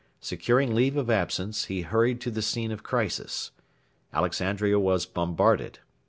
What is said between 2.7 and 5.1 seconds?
of crisis. Alexandria was